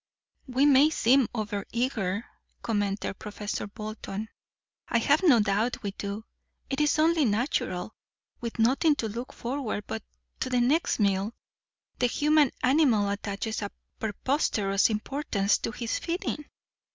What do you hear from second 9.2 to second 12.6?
forward to but the next meal, the human